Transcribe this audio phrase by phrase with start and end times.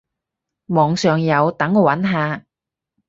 [0.65, 2.43] 網上有，等我揾下